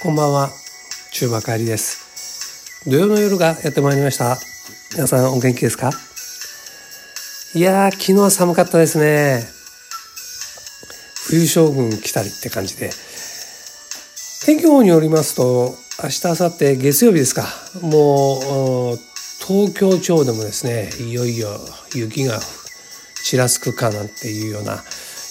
[0.00, 0.50] こんばんは、
[1.10, 2.88] 中馬帰りです。
[2.88, 4.38] 土曜の夜がやってまいりました。
[4.92, 5.90] 皆さんお元気ですか？
[7.52, 9.42] いやー、昨日は寒かったですね。
[11.26, 12.90] 冬将軍来たりって感じで。
[14.46, 17.48] 天気予報によりますと、明日、明後日、月曜日ですか。
[17.80, 18.98] もう、
[19.44, 21.58] 東京町でもですね、いよいよ
[21.92, 22.38] 雪が
[23.24, 24.84] ちらつくかなんていうような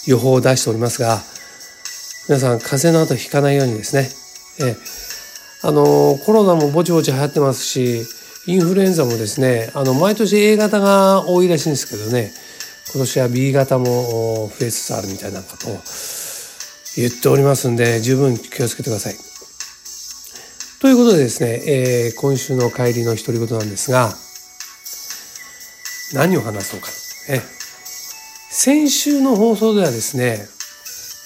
[0.07, 1.21] 予報を出しておりますが、
[2.27, 4.09] 皆さん風邪の後ひかないようにですね、
[4.59, 4.75] え
[5.63, 8.03] あのコロナもぼちぼち流行ってますし
[8.45, 12.31] インフルエンザもですねあの毎年 A 型が多いらしいんですけどね
[12.93, 15.81] 今年は B 型も増えつつあるみたいなことを
[16.95, 19.15] 言っておりますんで十分気をつけてください。
[20.79, 24.13] ということでですね、えー、今週の帰りの独り言なんですが
[26.13, 26.87] 何を話そうか、
[27.29, 27.41] え
[28.49, 30.47] 先週の放送ではですね、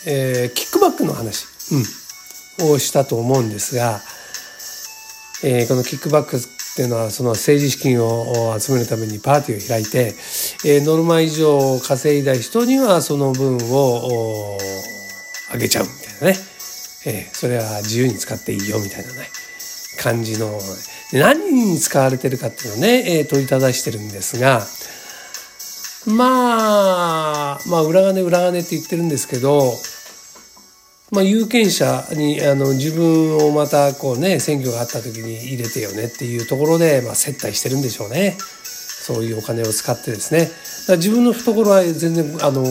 [0.07, 1.83] えー、キックバックの話、うん、
[2.59, 4.01] をしたと思うんですが、
[5.43, 6.39] えー、このキックバックっ
[6.75, 10.13] ていうのはその政治資金を集めるためにパーティーを開いて、
[10.65, 14.57] えー、ノルマ以上稼いだ人にはその分を
[15.53, 16.39] あげちゃうみたいなね、
[17.05, 19.27] えー、それは自由に使っていいよみたいなね
[19.99, 20.59] 感じの
[21.11, 24.61] 何に使われてるかっていうのをね、えー、問いただしてるんですが
[26.07, 29.73] まあまあ裏金裏金って言ってるんですけど
[31.11, 38.37] まあ、有権者にあの自分をまたこうね選挙があった時に入れてよねっていうところで、まあ、接待してるんでしょうね。
[38.63, 40.49] そういうお金を使ってですね。
[40.87, 42.63] だ自分の懐は全然あの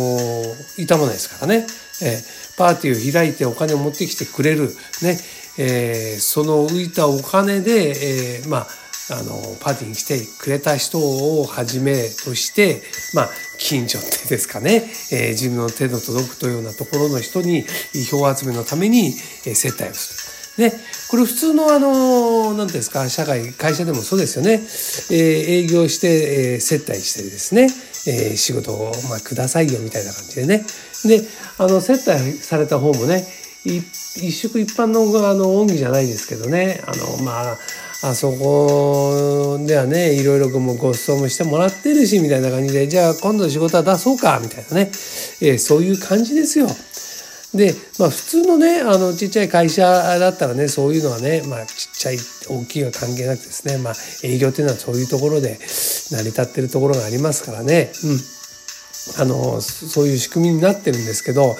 [0.78, 1.66] 痛まないですからね、
[2.02, 4.68] えー、パーティーを開いてお金を持ってきてくれる。
[5.02, 5.18] ね、
[5.58, 8.66] えー、その浮いたお金で、えー、まあ
[9.12, 12.80] あのパーティーに来てくれた人をはじめとして
[13.12, 13.30] まあ
[13.60, 17.64] 近所ってですかね、えー、自分の手の届くというようなところの人に
[18.10, 19.08] 票集めのために、
[19.46, 20.70] えー、接待をする。
[20.70, 20.72] で
[21.08, 27.68] これ普通のあの何ですか社会会社でもそうですよね、えー、営業して、えー、接待してですね、
[28.06, 30.64] えー、仕事を、まあ、くださいよみたいな感じでね。
[31.04, 31.22] で
[31.58, 33.24] あの接待された方もね
[33.64, 36.82] 一宿一般のあの恩義じゃないですけどね。
[36.86, 37.58] あのまあ
[38.02, 44.90] あそこではねいろいろもご馳走もしてもらってるしみたいな感じでじゃあ今度仕事は出そうかみたいなね、
[45.42, 46.66] えー、そういう感じですよ。
[47.54, 52.16] で、まあ、普通のねあのちっちゃい会社だったらねそういうのはね、まあ、ちっちゃい
[52.48, 58.18] 大きいは関係なくですね、まあ、営業っていうのはそういうところで成り立ってるところがありますからね、うん、
[59.20, 61.56] あのそういう仕組みになってるんですけど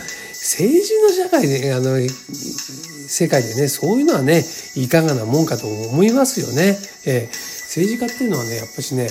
[0.51, 4.43] 政治の社会であの世界でねそういうのはね
[4.75, 6.77] いかがなもんかと思いますよね。
[7.07, 9.07] えー、政治家っていうのはねやっぱしね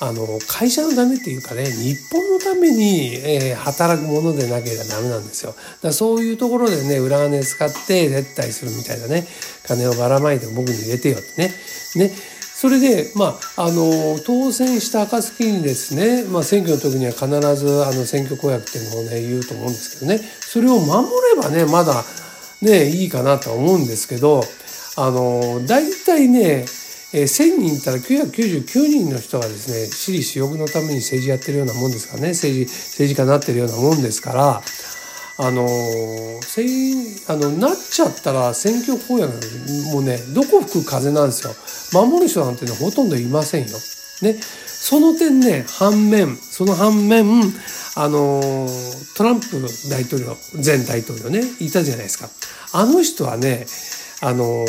[0.00, 5.54] あの会社のためっていうかね日本のために、えー、働くものでなければダメなんですよ。
[5.82, 9.24] だそういうところでね裏金使って絶対するみたいなね
[9.64, 11.54] 金をばらまいて僕に入れてよってね。
[11.94, 12.10] ね
[12.62, 20.20] それで、まあ、あの当選した暁にですね、まあ、選挙の時には必ずあの選挙公約っていうのをね言うと思うんですけどね。
[20.40, 22.04] それを守ればねまだ
[22.60, 24.44] ねいいかなとは思うんですけど
[24.96, 26.64] あの大体ね
[27.12, 34.62] え1,000人いたら999人の人がですね私利私欲のために政治やってるようなもんですからね政治政治家になってるようなもんですから
[35.44, 35.66] あの
[36.40, 36.64] せ
[37.28, 39.32] あのなっちゃったら選挙公約
[39.92, 41.52] もねどこ吹く風なんですよ。
[41.92, 43.76] 守る人なんてねほとんどいませんよ。
[44.22, 44.36] ね、
[44.66, 47.42] その点ね反面その反面
[47.96, 48.40] あの
[49.16, 49.60] トランプ
[49.90, 52.28] 大統領前大統領ねいたじゃないですか。
[52.72, 53.66] あの人はね
[54.20, 54.64] あの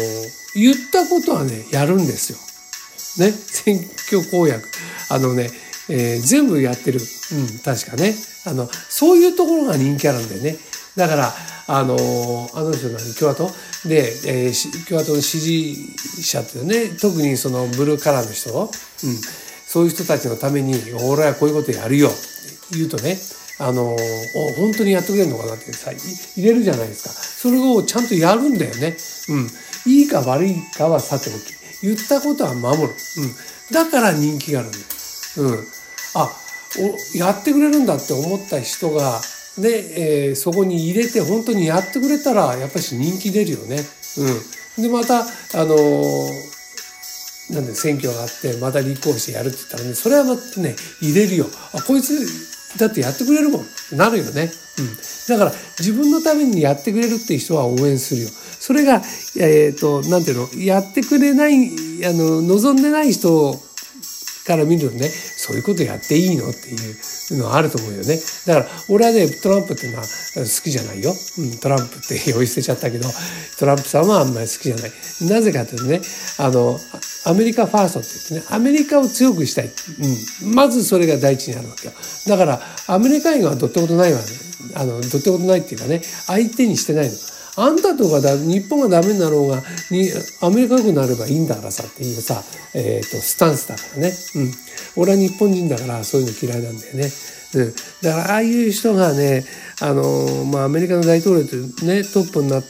[0.56, 2.40] 言ったことはねやるんですよ。
[3.24, 3.32] ね。
[3.32, 4.68] 選挙公約。
[5.10, 5.50] あのね、
[5.90, 8.16] えー、全部やってる、うん、確かね。
[8.46, 10.58] あのそういうところが人気あるんだよね。
[10.96, 11.34] だから
[11.68, 11.96] あの
[12.54, 13.50] あの人何共和党
[13.88, 15.76] で、えー、共和党の支持
[16.22, 18.70] 者っていうね特にそのブルーカラーの人、うん、
[19.66, 20.76] そういう人たちのために
[21.10, 23.18] 「俺はこういうことやるよ」って言うとね
[23.60, 23.96] あの
[24.58, 27.10] 本当にやってくれるのかなってさ入れるじゃないですか。
[27.10, 28.96] それをちゃんとやるんだよね。
[29.30, 29.50] うん、
[29.92, 31.54] いいか悪いかはさておき。
[31.82, 32.94] 言ったことは守る、うん、
[33.74, 34.84] だから人気があるんだよ。
[35.38, 35.68] うん、
[36.16, 36.32] あ
[36.80, 39.20] おやってくれるんだって思った人が
[39.58, 43.78] で、えー、そこに入れて本当にやってくれたらやっぱり人気出るよね。
[44.78, 45.24] うん、でまたあ
[45.66, 51.46] のー、なんで選挙があってまた立候補してやるって言ったらねそれはまたね入れるよ。
[51.74, 52.18] あこいつ
[52.80, 53.66] だってやってくれるもん。
[53.96, 54.98] なるよね、うん、
[55.28, 58.30] だから自分のためにやってくれるっていう人は応援するよ。
[58.30, 59.04] それが
[59.38, 60.64] えっ、ー、となんていうの？
[60.64, 61.68] やってくれない
[62.06, 63.62] あの望んでない人
[64.46, 66.76] から見るとねそういうことやっていいのってい
[67.36, 68.20] うのはあると思うよね。
[68.46, 71.14] だから俺はねトランプっていうのは好きじゃないよ。
[71.38, 73.10] うん、トランプって呼び捨てちゃったけど
[73.58, 74.92] トランプさんはあんまり好きじゃない。
[75.22, 76.02] なぜかというとね
[76.40, 76.78] あの
[77.26, 79.72] アメリカファーストって言ってねアメリカを強くしたい。
[80.44, 81.94] うん、まずそれが第一にあるわけよ。
[82.28, 84.26] だからアメリカ映画はどってことないわ、ね、
[84.76, 87.16] あのどってことないっていうかね相手にしてないの。
[87.56, 89.62] あんたとかだ日本がダメになろうが
[89.92, 90.10] に
[90.42, 92.42] アメリカ良くなればいいんだからさっていうさ、
[92.74, 94.52] えーと、スタンスだからね、うん、
[94.96, 97.10] 俺は日本人だからそういうの嫌いなんだよね。
[97.56, 99.46] うん、だからああいう人がね
[99.82, 101.56] あの、まあ、アメリカの大統領と
[101.86, 102.64] ねトップになっ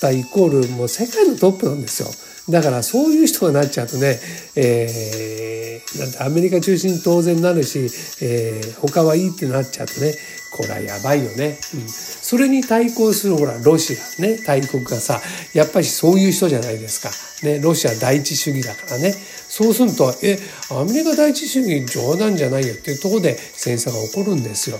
[0.00, 2.08] たイコールもう世界のトップなんですよ。
[2.50, 4.18] だからそういう人がなっちゃうとね、
[4.56, 7.78] えー、なんてアメリカ中心当然なるし、
[8.22, 10.14] えー、他はいいってなっちゃうとね
[10.50, 11.58] これはやばいよね。
[11.74, 15.20] うん、それに対抗するほらロシアね大国がさ
[15.52, 17.10] やっぱりそういう人じゃないですか。
[17.46, 19.12] ね、ロシア第一主義だからね。
[19.12, 20.38] そうするとえ
[20.70, 24.78] アメリカ第一主義冗談じゃないよっていうところで戦争が起こるんですよ。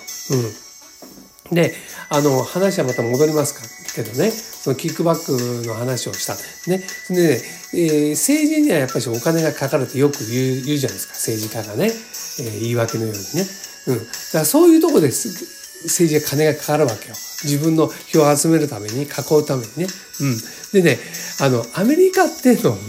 [1.50, 1.74] うん、で
[2.08, 6.34] あの話はまた戻りますかけどねそのキックバックの話をした。
[6.70, 6.82] ね。
[7.08, 7.40] でね、
[7.74, 13.46] えー、政治にはやっぱりお金がかかるってよく言う言うじゃないですか政治家がね、えー、言い訳のようにね。
[13.88, 14.10] うん、だか
[14.40, 17.14] らそういうとこです政治は金がかかるわけよ。
[17.44, 19.86] 自分の票を集めるために、囲うためにね。
[20.20, 20.36] うん。
[20.72, 20.98] でね、
[21.40, 22.82] あの、アメリカっていうのもね、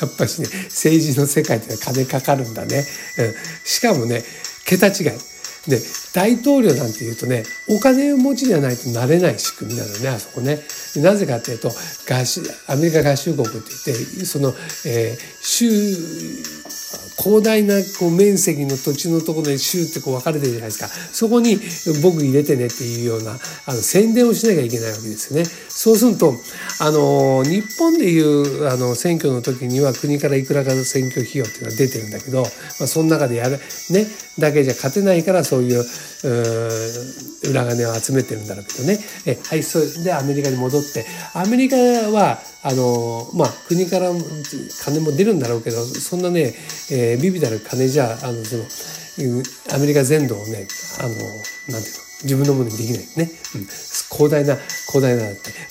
[0.00, 2.78] やっぱしね、政治の世界って金かかるんだね。
[2.78, 2.84] うん。
[3.64, 4.24] しかもね、
[4.64, 5.33] 桁違い。
[5.68, 5.80] で、
[6.12, 10.60] 大統領なんていうとね、お金持ちじゃないとなれない仕組みなのね、あそこね。
[10.96, 14.54] なぜかっていうと、合衆、アメリカ合衆国って言って、その、
[14.86, 15.66] えー、州、
[17.16, 21.58] 広大なこう面積の土地のところで州ってこう分かれてるじゃないですかそこに
[22.02, 23.32] 僕入れてねっていうような
[23.66, 25.44] あの宣伝をしなきゃいけないわけですよね。
[25.68, 26.34] そうすると
[26.80, 33.58] あの日本でいうあの選挙の時には国からいくらかの選挙費用っていうのは出てるんだけど、まあ、その中でやる
[33.90, 34.06] ね
[34.38, 35.84] だけじゃ勝てないからそういう
[37.50, 44.10] 裏金を集めてるんだろうけどねえはいそれでアメリカに戻ってアメリカはあのまあ国から
[44.84, 46.54] 金も出るんだろうけどそんなね、
[46.90, 48.64] え、ビビたる金じゃあのその
[49.74, 50.66] アメリカ全土をね
[51.00, 53.66] あのなんていうの自分のものにできないね、うん、
[54.10, 55.24] 広大な広大な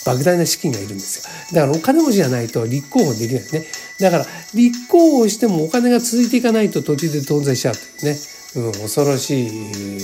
[0.05, 1.55] 莫大な資金がいるんですよ。
[1.59, 3.65] だからお金持ちじゃないと立候補できないね。
[3.99, 8.17] だから立候補してもお金が続いていかないと途中で頓挫しちゃうというね、
[8.55, 9.99] うん、恐ろしい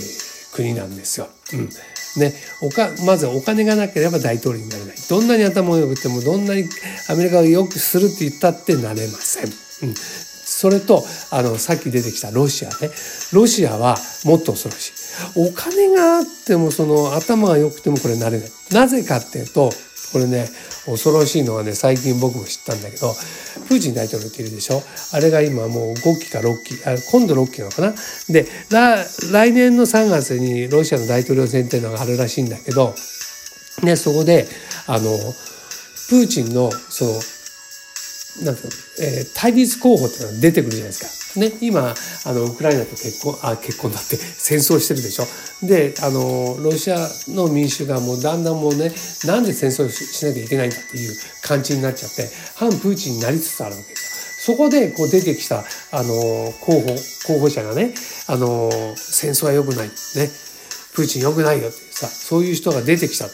[0.53, 1.29] 国なんですよ。
[1.53, 1.69] うん。
[2.17, 2.33] ね、
[2.63, 4.95] おかまずお金がなければ大統領になれない。
[5.09, 6.63] どんなに頭が良くてもどんなに
[7.07, 9.43] アメリカを良くするって言ったってなれません。
[9.43, 9.47] う
[9.91, 9.93] ん、
[10.59, 12.91] それとあのさっき出てきたロシアね。
[13.31, 13.95] ロシアは
[14.25, 14.91] もっと恐ろしい。
[15.35, 18.49] お金があってもその頭が良くてもこれなれない。
[18.73, 19.69] なぜかっていうと
[20.11, 20.49] これね
[20.85, 23.13] 恐ろしいのはね最近僕も知ったんだけど
[23.69, 24.81] プーチン大統領っているでしょ？
[25.13, 27.93] あれが今もう5期か6期あ今度6期なのかな？
[28.27, 28.45] で
[29.31, 32.93] 来年の3月にロシアの大統領選っていうのがあるらしいんだけど、
[33.83, 34.45] ね、そこで
[34.87, 35.05] あの
[36.09, 37.11] プーチンのその
[38.43, 38.69] なんていう、
[39.01, 41.39] えー、対立候補ってのが出てくるじゃないですか。
[41.39, 41.93] ね、今
[42.25, 45.27] あのウクライナと結婚あ結婚だって 戦争してるでしょ。
[45.61, 48.91] であのロシアの民主がもうだんだんもうね
[49.25, 54.09] なんで戦争しなきゃいけないんだっていう感じになっちゃって反プーチンになりつつあるわけですよ。
[54.39, 56.95] そこでこう出てきたあの候補
[57.27, 57.93] 候補者がね
[58.25, 60.31] あの戦争は良くないね
[60.93, 63.29] プーチン良くないよってさそういう人が出てきた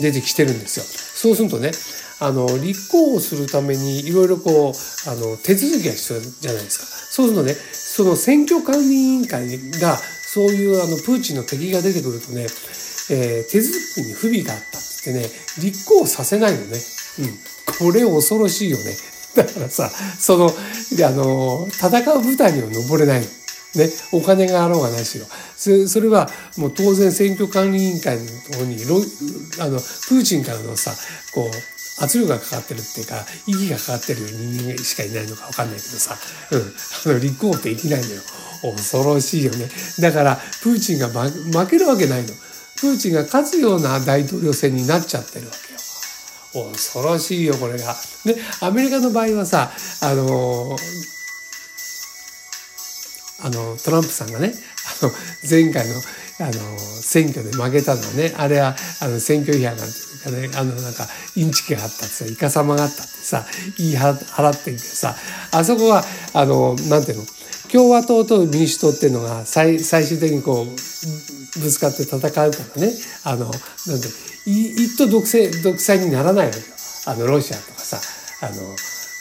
[0.00, 0.84] 出てきてるんですよ。
[0.84, 1.70] そうするとね
[2.18, 6.86] あの立候補するためにいろいろこうあの手続きが必要じゃないですか。
[6.86, 9.48] そうするとねその選挙管理委員会
[9.80, 12.42] がそういうあのプーチンの敵が出てくるとね、
[13.10, 15.22] えー、手続きに不備があったってね
[15.62, 16.78] 立候補させないのね。
[17.18, 18.96] うん、これ恐ろしいよね。
[19.36, 23.26] だからさそのあの戦う舞台には登れない。
[23.74, 25.26] ね、お金があろうがないしよ
[25.86, 28.76] それはもう当然選挙管理委員会のとこに
[29.60, 30.94] あのプーチンからのさ
[31.34, 36.16] こう圧力がかかってるっていうか息がかかってる人間しかいないのか分かんないけどさ、
[36.52, 38.22] うん、あの立候補ってできないのよ。
[38.62, 39.68] 恐ろしいよね。
[40.00, 42.28] だからプーチンが負けるわけないの。
[42.80, 46.72] プーチンが勝つような大統領選になっちゃってるわけよ。
[46.72, 47.94] 恐ろしいよこれが。
[48.24, 49.70] でアメリカの場合はさ
[50.02, 50.76] あの
[53.42, 54.54] あのトランプさんがね
[55.02, 55.10] の
[55.48, 55.94] 前回の
[56.38, 58.34] あの選挙で負けたのはね。
[58.36, 60.58] あれはあの選挙違反なんていうかね。
[60.60, 63.46] あのなんかインチキがあったってさイカサマがあったってさ
[63.78, 65.14] 言い払ってるけどさ。
[65.52, 66.02] あそこは
[66.34, 67.24] あのなんていうの？
[67.72, 72.92] 共和党と民主党っていうのが最最終的にこうぶつかって戦うからね。
[73.24, 74.08] あのなんて
[74.46, 76.64] 一党独裁独裁にならないわけよ。
[77.06, 77.98] あのロシアとかさ。
[78.42, 78.76] あの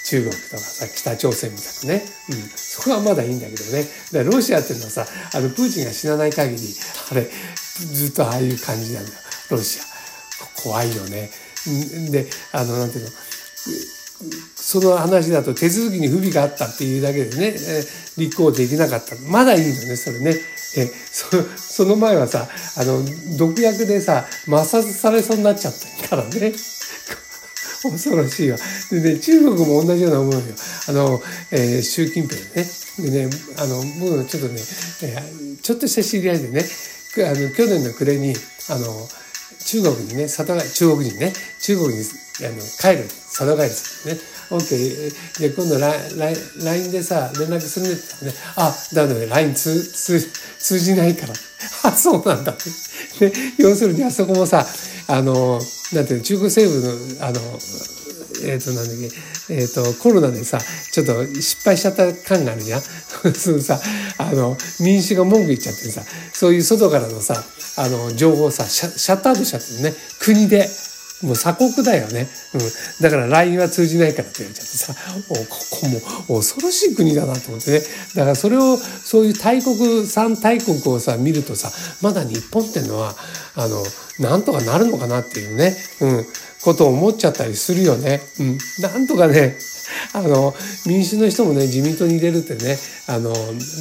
[0.05, 3.83] 中国とかさ北朝鮮みたくね、うん、そこはまだいいんだけどね。
[4.13, 6.57] だからロシアっていうのはさあのプーチンが死なない限り
[7.11, 7.27] あれ
[7.93, 9.11] ずっとああいう感じなんだ。
[9.49, 9.83] ロシア。
[10.61, 11.29] 怖いよね。
[12.11, 13.11] であのなんていうの。
[14.55, 17.83] その話だと手続きに不備があったっていうだけでね、え
[18.17, 19.15] 立候補できなかった。
[19.29, 20.35] まだいいのねそれね。
[20.77, 22.47] えそその前はさ
[22.77, 23.03] あの
[23.37, 26.53] 毒薬でさ摩擦されそうになっちゃったからね。
[27.91, 28.57] 恐ろしいわ。
[28.91, 30.41] でね、中国も同じような思いよ。
[30.87, 32.65] あの、えー、習近平ね。
[32.99, 34.61] でね、あの、僕ちょっとね、
[35.03, 36.65] えー、ちょっとした知り合いでね、
[37.25, 38.33] あの、去年の暮れに、
[38.69, 38.85] あの、
[39.65, 42.03] 中国にね、里帰中国人ね、中国に
[42.39, 44.21] あの帰る、里帰りするね。
[44.49, 45.13] OK。
[45.39, 51.33] で、今度 LINE でさ、連絡するねって言ったらね、あ、だめだね、LINE 通通通じないから。
[51.83, 52.53] あ、そうなんだ。
[53.19, 54.65] で、要するにあそこもさ、
[55.07, 55.61] あの、
[55.93, 57.59] なんていうの、中国政府の、あの、
[58.43, 58.95] えっ、ー、と、なんだっ
[59.47, 60.59] け、えっ、ー、と、コロナでさ、
[60.91, 62.81] ちょっと失敗しちゃった感があるじゃん。
[63.33, 63.79] そのさ、
[64.17, 66.01] あの、民主が文句言っちゃってさ、
[66.33, 67.43] そういう外からのさ、
[67.77, 69.93] あの、情報をさ、シャシャットアウトしちゃってね。
[70.19, 70.69] 国で。
[71.23, 72.27] もう鎖国だよね。
[72.53, 72.61] うん。
[73.01, 74.93] だから LINE は通じないからって言われちゃってさ、
[75.29, 77.81] おここも恐ろしい国だなと思ってね。
[78.15, 83.15] だからそれを、そういう大国、三大国をさ、見るとさ、まだ日本ってのは、
[83.55, 83.83] あの、
[84.19, 86.25] なんとかなるのかなっていうね、うん、
[86.63, 88.21] ことを思っちゃったりするよね。
[88.39, 88.57] うん。
[88.81, 89.57] なんとかね、
[90.13, 92.77] あの、民主の人もね、自民党に入れるってね、
[93.07, 93.33] あの、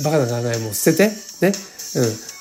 [0.03, 1.53] バカな考えも捨てて、ね、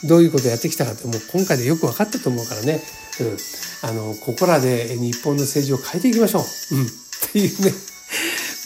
[0.02, 2.84] うん、どういうことやってきたかって、もう今回でよく分かったと思うからね、
[3.20, 3.38] うん。
[3.84, 6.76] あの、ここらで日本の政治を変えていきましょう。
[6.76, 6.86] うん。
[6.86, 6.90] っ
[7.32, 7.74] ていうね。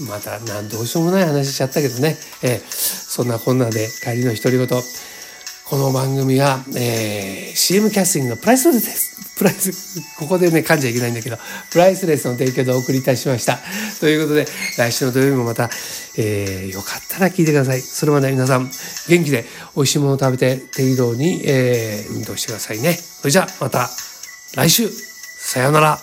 [0.01, 2.17] また、なんどうしようもない話しちゃったけどね。
[2.43, 4.67] えー、そんなこんなで帰りの独り言。
[5.69, 9.37] この番組は、えー、CM キャスティングのプライスレスです。
[9.37, 11.35] プライス、ここでね、噛んじゃいけないんだけど、
[11.69, 13.59] プライスレスの提供でお送りいたしました。
[13.99, 14.45] ということで、
[14.77, 15.69] 来週の土曜日もまた、
[16.17, 17.81] えー、よかったら聞いてください。
[17.81, 18.71] それまで皆さん、
[19.09, 19.43] 元気で
[19.75, 22.93] 美味しいものを食べて、低移動に、えー、運動してくださいね。
[22.93, 23.89] それじゃあ、また。
[24.55, 25.99] 来週さようなら